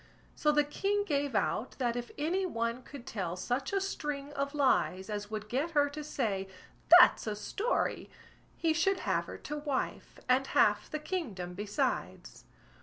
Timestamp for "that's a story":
6.99-8.09